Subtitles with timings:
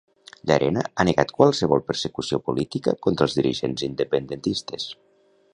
[0.51, 4.93] Llarena ha negat qualsevol persecució política contra els dirigents independentistes.